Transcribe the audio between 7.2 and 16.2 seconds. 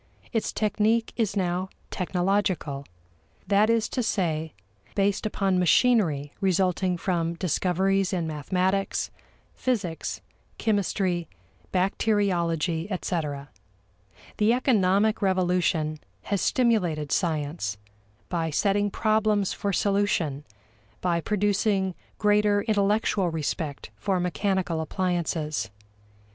discoveries in mathematics, physics, chemistry, bacteriology, etc. The economic revolution